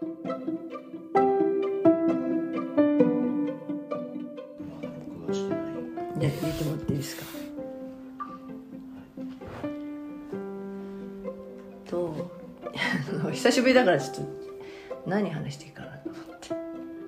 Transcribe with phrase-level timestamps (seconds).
[0.00, 0.10] 僕
[5.28, 5.64] はしてない
[6.20, 7.22] じゃあ入れてもらっていいですか？
[11.86, 12.30] と
[13.32, 14.22] 久しぶりだからちょっと
[15.06, 16.54] 何話していいかなと思って。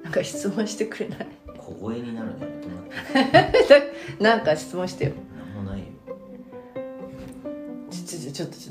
[0.03, 1.27] なんか質問してくれない？
[1.59, 2.75] 小声になるのやめても
[3.32, 3.93] らって
[4.23, 5.12] なんか質問してよ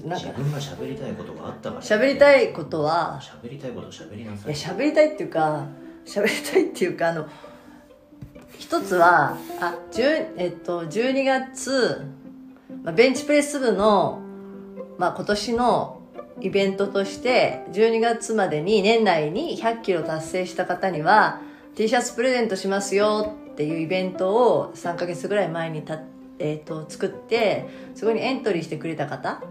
[0.05, 1.81] なんか自分が喋りたいことがあったから。
[1.81, 4.37] 喋りたいことは喋りたいこと喋りない。
[4.37, 5.65] さやい喋りたいっていうか
[6.05, 7.27] 喋りたいっていうかあの
[8.59, 12.05] 一つはあ10えっと12月、
[12.83, 14.21] まあ、ベンチプレス部の、
[14.97, 16.01] まあ、今年の
[16.41, 21.41] イベントとして12月までに年内に100キロ達成した方には
[21.75, 25.99] T シャツプレゼントしますよっていうイベントを3ヶ月ぐらい前にた、
[26.39, 29.41] えっと作ってそこにエントリーしてくれた方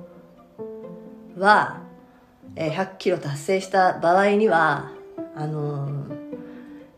[1.37, 1.81] は、
[2.57, 4.93] えー100キロ達成した場合には
[5.35, 6.15] あのー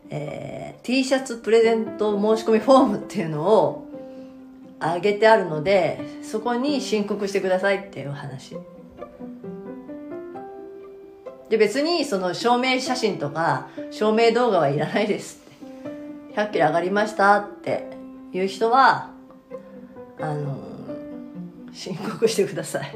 [0.09, 3.87] えー T シャツプレゼント申し込みフォームっていうのを
[4.79, 8.55] あげてあるのでそこに申告してくださいっていう話。
[11.49, 15.57] で別にその証明写真とか証明動画はいらないですって。
[16.37, 17.87] 100キロ上がりましたって
[18.31, 19.09] いう人は
[20.19, 20.57] あの
[21.73, 22.95] 申告してください。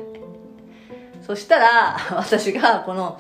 [1.25, 3.19] そしたら 私がこの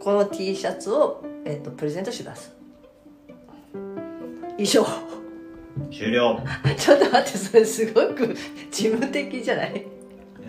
[0.00, 2.54] この T シャツを、えっと、プレゼントします。
[4.58, 4.84] 以上。
[5.90, 6.40] 終了。
[6.78, 8.34] ちょっと待ってそれすごく
[8.70, 9.84] 事務的じゃない？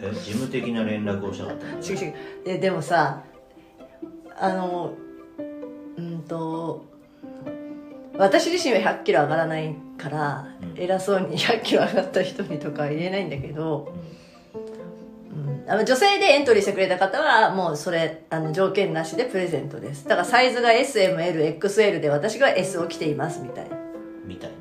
[0.02, 1.66] え事務的な連絡をしたかった。
[1.66, 2.14] の違う違う。
[2.46, 3.24] えでもさ
[4.40, 4.94] あの
[5.98, 6.86] うんと
[8.18, 10.82] 私自身は100キロ上がらないから、うん。
[10.82, 14.02] 偉そうに100キロ上がった人にとかは言えないんだけど、うん、
[15.70, 20.06] あの女性でエントリーしてくれた方はもうそれあの条件なしでプレゼントです。
[20.06, 23.78] だからサイズが SMLXL で私が S を着ていますみたいな。
[24.26, 24.52] みたい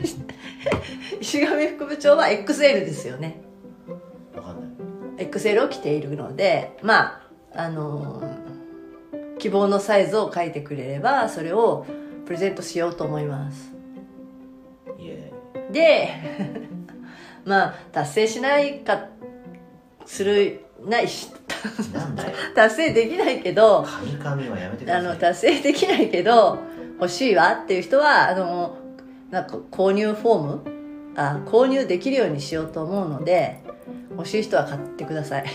[1.20, 3.40] 石上副部長は XL ですよね。
[4.34, 4.60] なわかん
[5.16, 5.26] ない。
[5.26, 7.22] XL を着ているのでま
[7.54, 8.40] ああのー
[9.40, 11.86] 希望のサイズを書いてくれればそれを
[12.26, 13.72] プレゼントしようと思います。
[15.72, 16.08] で
[17.44, 19.06] まあ達成しないか
[20.06, 21.28] するないし
[21.92, 22.30] なんだよ。
[22.54, 25.14] 達成できないけどカミカミはやめてくあださい。
[25.14, 26.58] の達成できないけど
[27.00, 28.76] 欲しいわっていう人はあの
[29.30, 30.60] なんか購入フォーム
[31.16, 33.60] あ購入できるようにしようと思うので
[34.12, 35.44] 欲しい人は買ってください。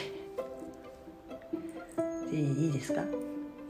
[2.32, 3.02] いいいいですか？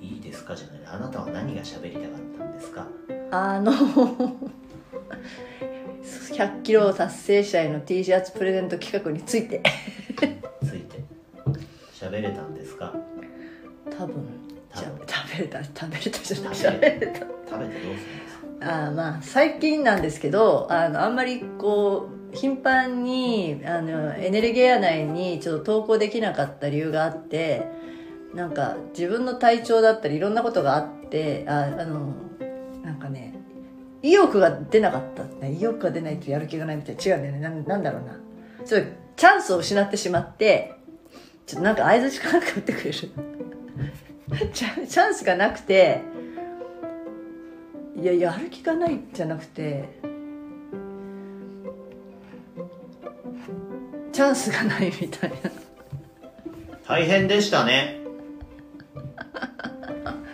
[0.01, 0.79] いいですかじゃない。
[0.85, 2.87] あなたは何が喋りたかったんですか？
[3.31, 3.71] あの
[6.03, 9.61] 100キロ達成者への T シャツプレゼント企画について
[12.15, 12.93] 喋れたんですか？
[13.97, 14.25] 多分。
[14.73, 16.55] 食べれた食べれたじゃない。
[16.55, 16.97] 食べ喋れた。
[16.97, 18.85] 食べてどうするんですか？
[18.85, 27.67] あーまあ最近なんですけどあのあんまりこう頻繁にあのエネルギーア内にちょっと投稿できなかった理由があって
[28.33, 32.13] なんか自分の体調だったりいろんなことがあってああの
[32.83, 33.33] なんかね
[34.01, 35.47] 意欲が出なかった。
[35.47, 37.39] 意欲が出ないとやる気がないみたいな違うんだよね。
[37.39, 38.19] なんなんだろうな。
[38.65, 40.74] ちょっとチャンスを失ってしまって
[41.45, 42.91] ちょっとなんか相づちかなんか打ってくれる
[44.53, 46.01] チャンスがなくて。
[47.97, 49.85] いややる気がないじゃなくて。
[54.11, 55.35] チャンスがないみたいな。
[56.87, 57.99] 大変でしたね。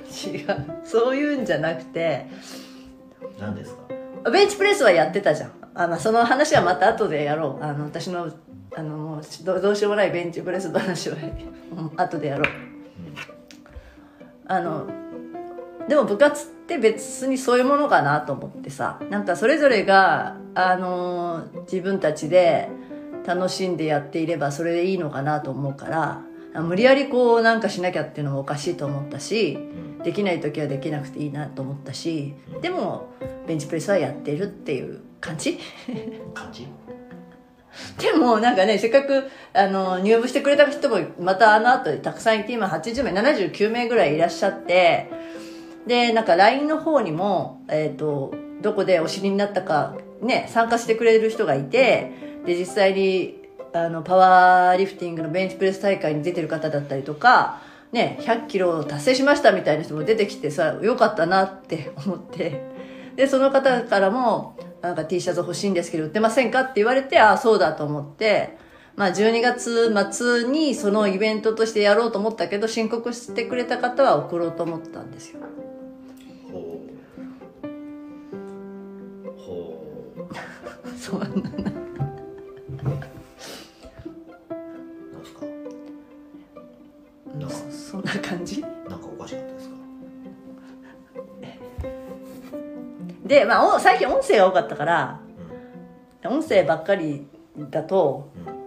[0.26, 0.66] 違う。
[0.84, 2.26] そういうんじゃなくて。
[3.40, 3.76] 何です
[4.24, 4.30] か？
[4.32, 5.52] ベンチプレスはやってたじゃん。
[5.76, 7.64] あ、まあ、その話はまた後でやろう。
[7.64, 8.32] あの私の
[8.76, 12.48] あのもうどどうしようもないベンチプレス話はうん後でやろう。
[14.48, 14.88] あの
[15.88, 19.00] でも部活って別にそういうものかなと思ってさ。
[19.09, 22.70] なんかそれぞれがあの自分たちで
[23.26, 26.22] 楽しんでやっていればそれでいいのかなと思うから
[26.53, 30.03] あ無理やりこうなんかしなきゃっていうのもおかしいと思ったしうん。
[30.03, 33.09] できない時はできなくていいなと思ったしでも
[33.47, 35.59] ベンチプレスはやってるっていう感じ。
[36.34, 36.68] 感じ？
[38.00, 45.09] でもなんかねせっかくあの入部してくれた人もまたあの後でたくさんいて今80名79名ぐらいいらっしゃって
[45.88, 52.12] でなんか LINE の方にも、えー、とどこでお知りになったかね参加してくれる人がいて
[52.46, 53.40] で実際に
[53.73, 62.70] あのパワーリフティングのベンチプレス大会に出てる方だったりとかね100キロを達成しましたみたいな人も出てきてさよかったなって思って。
[63.16, 68.58] でその方からもなんか T シャツ欲しいんですけど売ってませんかって言われてああそうだと思って、
[68.96, 75.40] まあ12月末にそのイベントとしてやろうと思ったけど申告してくれた方は送ろうと思ったんですよ。
[76.52, 76.88] ほ
[77.58, 77.72] う。
[79.40, 79.86] ほ
[80.18, 80.26] う。
[80.98, 81.32] そうなん
[81.66, 81.71] す
[93.41, 95.20] で、まあ、お最近音声が多かったから
[96.23, 97.26] 音声ばっかり
[97.58, 98.53] だとうん。
[98.53, 98.61] うん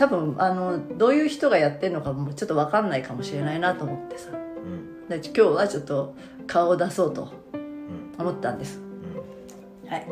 [0.00, 4.30] 多分あのどういう人がやってるのかもちょっと分かんないかもしれないなと思ってさ。
[4.30, 5.06] うん。
[5.10, 6.14] で今日はちょっと
[6.46, 8.14] 顔を出そうとうん。
[8.18, 8.78] 思ったんです。
[8.78, 9.90] うん。
[9.90, 10.00] はい。
[10.00, 10.10] はい。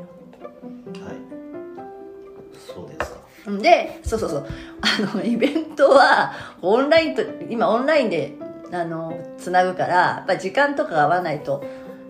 [2.55, 3.51] そうですか。
[3.63, 4.47] でそうそうそう。
[4.83, 8.35] あのイベントはオンラインと今オンラインで
[8.71, 11.65] あのつなぐからやっぱ時間とかが合わないと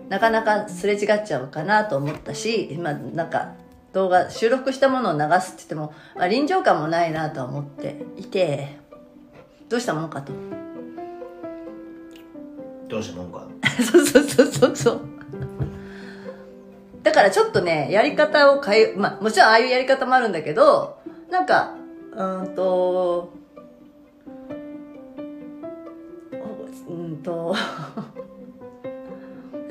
[0.09, 3.53] なかなかすれ違っちゃうかなと思ったし今なんか
[3.93, 8.77] 動画収録したものを流すって言っても、まあ、臨場感もないなとは思っていて
[9.69, 10.33] どうしたもんかと。
[12.87, 13.47] どうしたもんか？
[13.91, 14.99] そ うそうそうそうそう。
[17.03, 20.97] だからちょっとねやり方を変えまあもちろんああいうやり方もあるんだけど
[21.29, 21.75] なんか
[22.13, 23.31] うーんと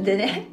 [0.08, 0.46] でね。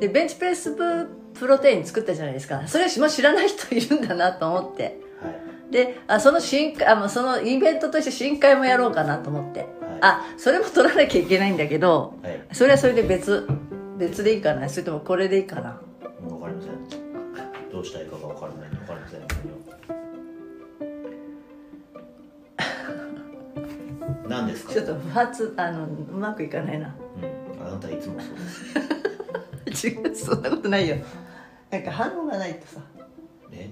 [0.00, 2.66] でベンチプレスブプロテイン作ったじゃないですか。
[2.66, 4.84] それも知らない人いるんだなと思って。
[4.84, 5.72] はい。
[5.72, 9.60] であその新あそのイベントとして新会もやろうかなと思って。
[9.60, 9.68] はい。
[10.00, 12.40] あそれも取らなきゃいけないんだけどはい。
[12.52, 13.48] それはそれで別
[13.98, 14.68] 別でいいかな。
[14.68, 15.80] それともこれでいいかな。
[16.20, 16.72] 分かりません。
[17.72, 19.20] どうしたらいいかが分からない分かりません。
[24.28, 24.72] 何ですか？
[24.72, 26.94] ちょっと不発あのうまくいかないな
[27.76, 29.86] うん、あなたいつもそうです。
[29.88, 30.96] 違うそんなことないよ。
[31.70, 32.80] なんか反応がないとさ。
[33.52, 33.70] え？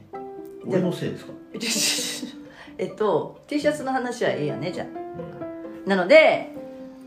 [0.67, 1.33] 俺のせいですか、
[2.79, 4.87] えっと T シャツの話はいいよねじゃあ。
[4.87, 5.89] うん。
[5.89, 6.51] なので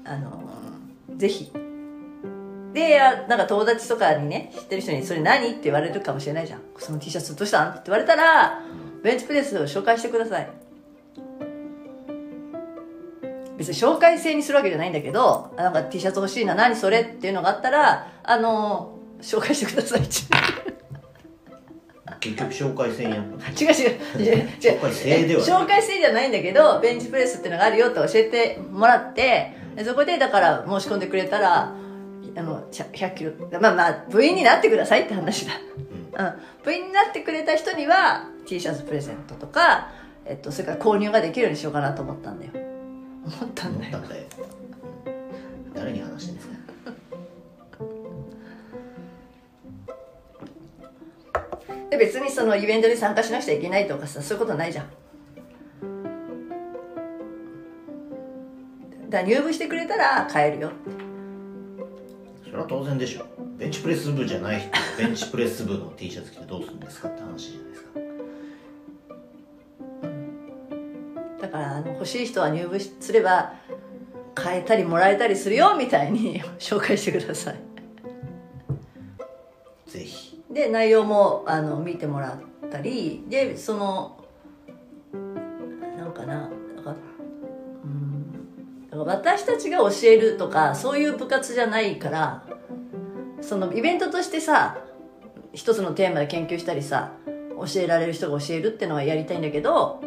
[0.06, 0.44] あの
[1.16, 1.52] ぜひ。
[2.74, 8.62] であなんか友達とかにね知ってる人に「それ何?」って言われるかもしれないじゃん「その T シャツどうしたん?」って言われたら
[9.02, 10.48] ベンチプレスを紹介してください
[13.58, 20.02] 別に紹介制にするわけじゃないんだけどあなんか T シャツ欲しいな何それっていうのがあったらあの紹介してください
[22.20, 24.22] 結局紹介せんやん違う違う。
[24.22, 31.74] 違う違う紹介制では紹介制じゃないんだけどベンチプレスっていうのがあるよって教えてもらってでそこでだから申し込んでくれたら
[32.36, 35.54] あの100 100キロまあまあ部員になってくださいって話だ、
[36.14, 36.34] うん、
[36.64, 39.90] 部員になってくれた人には T シャツプレゼントとか、
[40.26, 42.67] えっと、それから購入ができるようにしようかなと思ったんだよ
[43.28, 44.00] 思ったんだよ。
[45.74, 46.56] 誰に話してんですか？
[51.90, 54.88] で別にそのイベントに参加しなくちゃいけないとかさそういうことないじゃん。
[59.10, 60.72] だ入部してくれたら買えるよ。
[62.44, 63.26] それは当然でしょ。
[63.58, 68.00] ベンチプレス部じゃない人がベンチプレス部の T シャツ着てどうするんですかって話じゃないですか
[71.58, 73.54] からあの欲しい人は入部すれば
[74.36, 77.56] 買えたりもらえたりするよみたいに 紹介してください。
[79.88, 80.44] ぜひ。
[80.52, 84.18] で内容もあの見てもらったりでその
[85.98, 86.96] なんかなだから
[87.84, 88.32] うん
[88.90, 92.44] だから私たちが教えるとかそういう部活じゃないから
[93.42, 94.78] そのイベントとしてさ
[95.54, 100.02] 一つのテーマで研究したりさ教えられる人が教えるっていうのはやりたいんだけど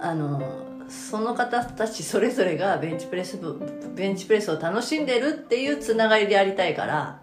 [0.00, 0.59] あの
[0.90, 3.60] その方たちそれぞれがベンチプレス部
[3.94, 7.20] ベンチプレスを楽しんでるっていうつながりでやりたいから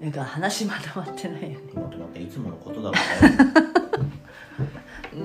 [0.00, 1.58] なんか話まだまってないよね。
[1.74, 3.00] 待って待っていつものことだわだ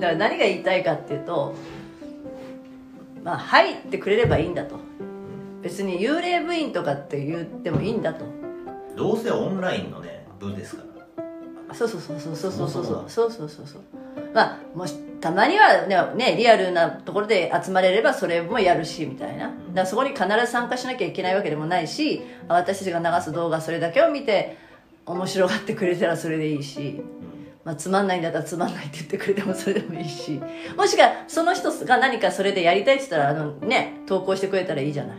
[0.06, 1.56] ら何が言いたいかっていうと
[3.24, 4.78] まあ入ってくれればいいんだと。
[5.60, 8.24] 別に幽霊部員とかって言ってもいいんだと。
[8.96, 10.97] どうせオンラインのね部ですから
[11.74, 13.04] そうそうそうそうそうそうそう。
[13.08, 13.82] そうそうそうそう
[14.34, 24.56] まあもしたまにはねリアルなところで集まれればそれもやるしみたいなだそこに必ず参加しなきゃいけないわけでもないし私たちが流す動画それだけを見て
[25.06, 27.02] 面白がってくれたらそれでいいし
[27.64, 30.40] まあ、つまんないんだったらつまんないって言ってくれてもそれでもいいし
[30.74, 35.18] もしくはその人が何かそれでやりたいって言ったらあのね投稿してくれたらいいじゃない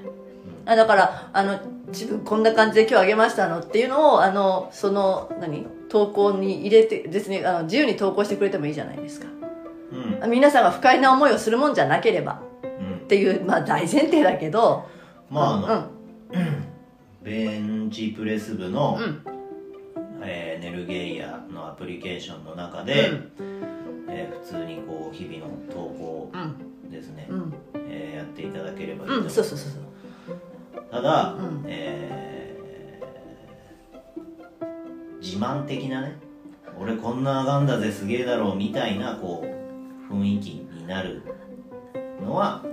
[0.69, 5.65] あだからあの自分こんな感じで今日あげましたのっていうのをあのその何？
[5.89, 9.25] 投稿に入れて別にあの自由に投稿してくれてもいいじゃないですか。
[9.91, 10.23] うん。
[10.23, 12.43] うん皆さんが不快な思いをするもんじゃなければ。
[12.61, 12.97] うん。
[12.97, 14.87] っていうまあ大前提だけど。
[15.31, 15.89] まああの、
[16.33, 16.65] うん。
[17.23, 19.23] ベンチプレス部の、うん。
[20.21, 23.11] えーネルゲイヤのアプリケーションの中で、
[24.07, 26.91] えー普通にこう日々の投稿うん。
[26.91, 27.53] ですね、うん。
[27.89, 29.83] えーやっていただければいいと思いうんます、そうそうそうそう
[30.91, 31.63] ただ、うん。
[31.67, 32.19] えー
[35.21, 36.17] 自慢的なね
[36.79, 41.21] 俺こんなあがんだぜすげえだろうみたいなこう雰囲気になる
[42.23, 42.63] のは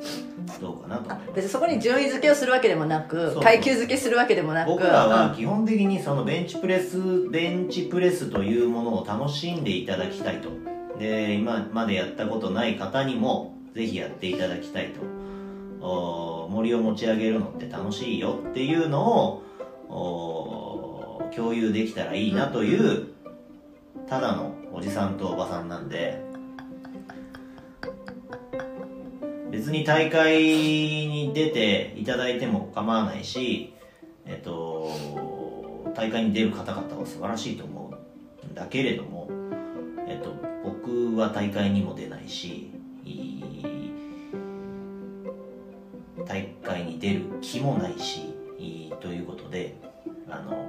[0.60, 4.68] どうかなと別にそこに順位付けをするわけでもなく階級付けするわけでもなく。
[4.68, 5.36] 僕らはうん。
[5.36, 10.50] 基本的にそのベンチプレスベンチプレスというものを楽しんでいただきたいと。
[10.98, 15.00] で今までやったことない方にもぜひやっていただきたいと。
[15.02, 15.15] お
[16.50, 19.42] 森を持ち上げるのって楽しいよっていうのを
[19.88, 23.08] お共有できたらいいなという
[24.08, 26.24] ただのおじさんとおばさんなんで
[29.50, 33.74] 別に大会に出ていただいても構わないし、
[34.26, 34.90] えっと、
[35.94, 37.92] 大会に出る方々は素晴らしいと思
[38.44, 39.28] うんだけれども、
[40.06, 42.65] えっと、僕は大会にも出ないし
[47.56, 49.76] 気もないしいということで
[50.28, 50.68] あの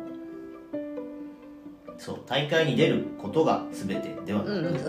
[1.97, 4.79] そう大会に出ることが全てではなく、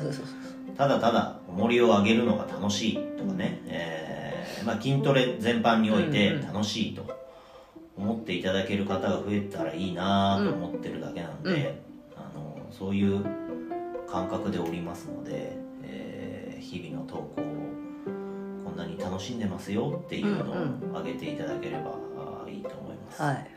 [0.77, 7.07] ただただ重りを上げるのが楽しいとかね、えーまあ、筋トレ全般において楽しいと
[7.97, 11.81] 思っていただける方が増えたらいいなと思ってるだけなんで、
[12.15, 12.23] うん。
[12.23, 13.25] あのそういう
[14.07, 17.68] 感覚でおりますので、えー日々の投稿を
[18.79, 21.99] なに楽しんでますよっていうのを上げていただければ
[22.49, 23.23] いいと思います。
[23.23, 23.51] はい。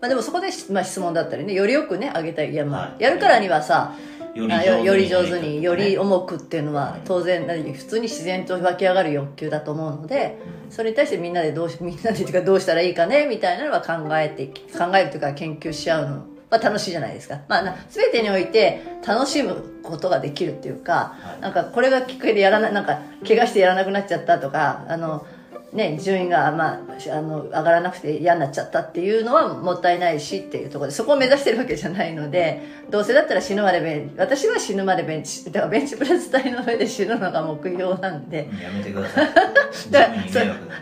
[0.00, 2.52] まあ、でもそこで、まあ、質問だったりねよりよくね上げたい。
[2.52, 3.02] いや,、まあはい。
[3.02, 3.94] やるからにはさ
[4.34, 5.98] よあよより上手によりね。
[5.98, 10.38] 重くっていうのは当然何普通に自然と湧き上がる欲求だと思うので
[10.70, 21.40] それに対してみんなでどうしみんなでどうしたらいいかねみたいなのは考えて考えるというか研究し合うのは楽しいじゃないですか、まあ、な全てにおいて楽しむことができるっていうか、はい。
[21.40, 25.26] なんかこれがきっかけでやらないなんか怪我してやらなくなっちゃったとかあの
[25.72, 26.80] ね、順位が、まあ、
[27.10, 38.50] あの上がらなくて嫌になっちゃったっていうのはもったいないしっていうところでそこを目指してるわけじゃないのでどうせだったら死ぬまでベン私は死ぬまでベンチだからベンチプレス台の上で死ぬのが目標なんで。
[38.52, 39.28] うんやめてください。
[39.90, 40.22] だから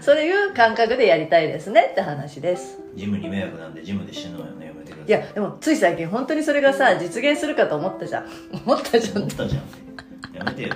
[0.00, 2.78] そそういう感覚でやりたいですねって話です。
[2.96, 4.69] ジムに迷惑なんでジムで死ぬのよね
[5.10, 8.26] いいやでもつい最近本当にそれがさ実現するかと思ったじゃん。
[8.64, 9.18] 思ったじゃん。
[9.18, 10.36] 思ったじゃん。
[10.36, 10.68] やめてよ。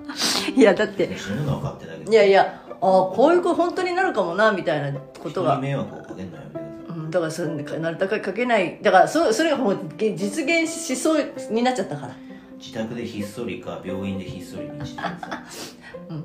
[0.56, 1.14] いやだって。
[1.14, 2.10] 死ぬの分かってたけど。
[2.10, 5.60] いやいやああこういう子本当になるかもなみたいなことが。
[5.60, 6.96] 迷惑をかけるのやめてください。
[6.96, 8.78] うん、だからそれなるたかかけない。
[8.80, 12.16] だからそそれがもうげ実現しそうになっちゃったから。
[12.58, 15.08] 自宅でひっそりか病院でひっそりにしてさ。
[15.10, 15.12] い、
[16.08, 16.24] うん。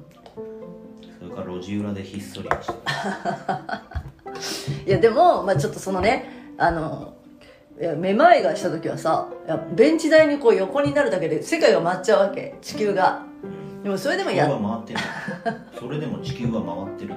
[1.20, 2.68] それから路地裏でひっそりにし
[4.86, 4.90] て。
[4.90, 7.16] いやでも、まあ、ちょっとそのねあの
[7.82, 12.56] いやめまいがした時はさいやベンチ台にこう横になるだけで世界が回っちゃうわけ。
[12.62, 13.24] 地球が。
[13.84, 15.60] でもそれでもやは回ってる。
[15.80, 17.16] それでも地球は回ってる。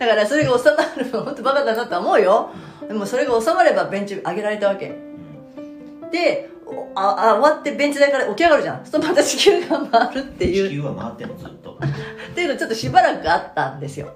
[0.00, 2.50] だからそれが収まる本当バカだなとは思うよ。
[2.88, 4.88] でもそれが収まればベンチ上げられたわけ。
[4.88, 8.84] うんでおああ終わってベンチ台から起き上がるじゃん。
[8.84, 10.68] そうまた地球が回るっていう。
[10.68, 14.12] 地球は回ってるのずっと、っていうのちょっとしばらくあったんですよ。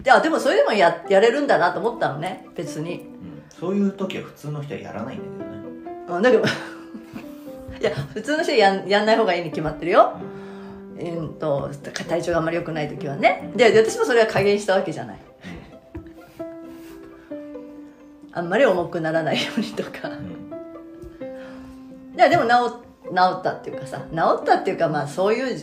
[0.00, 2.46] うであでもそれでもややれるんだなと思ったのね。
[2.56, 3.17] 別に
[3.58, 10.14] そういう時は普通の人はやらないんだけどね、あだけどいや普通の人はやんやんない方がいいに決まってるよ。
[10.98, 11.70] うんと
[12.08, 13.52] 体調があんまり良くない時はね。
[13.54, 15.18] でで私もそれは加減したわけじゃない。
[18.32, 20.08] あんまり重くならないようにとか。
[20.08, 20.14] うん。
[20.14, 20.48] うん
[22.18, 25.62] いやでも治治ったっていうかさ治ったっていうかまあそういう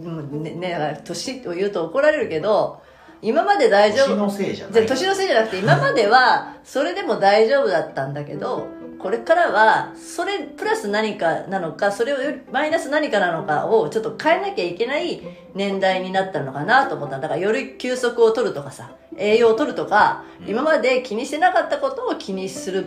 [0.00, 2.82] うんねね年を言うと怒られるけど
[3.24, 4.08] 今まで大丈夫。
[4.08, 4.86] 年のせいじゃない。
[4.86, 12.16] 年のせいじゃなくて今まではそれでも大丈夫だったんだけどこれからはそれプラス何かなのかそれを
[12.52, 15.22] マイナス何かなのかをちょっと変えなきゃいけない
[15.54, 17.18] 年代になったのかなと思った。
[17.18, 20.50] だからより休息を取るとかさ栄養を取るとかうん。
[20.50, 22.86] 今まで気にしてなかったことを気にする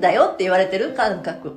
[0.00, 1.52] だよって言われてる感覚。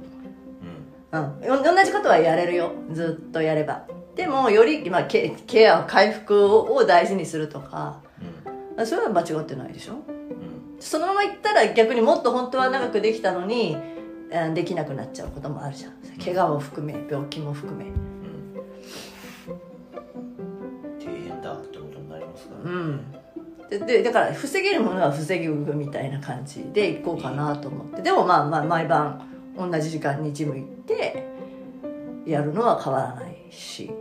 [1.12, 1.40] うん。
[1.40, 2.72] うん、同じことはやれるよ。
[2.92, 3.86] ずっとやれば。
[4.16, 8.02] でもより、まあ、ケケア回復をを大事にするとか
[8.78, 8.86] うん。
[8.86, 9.94] それは間違ってないでしょ？
[9.94, 10.80] うん。
[10.80, 13.78] そのままいったら逆にもっと本当は長くできたのに
[14.32, 15.94] うんできなくなっちゃうこともあるじゃん。
[16.24, 17.86] 怪我も含め病気も含め。
[17.86, 17.94] うん。
[21.00, 23.12] 大変だってことになりますからね、うん。
[23.70, 28.02] ででだから防げるものは防ぐみたいな感じでいこうかなと思って。
[28.02, 29.22] でもまあまあ毎晩
[29.58, 31.28] 同じ時間にジム行って
[32.26, 33.92] やるのは変わらないし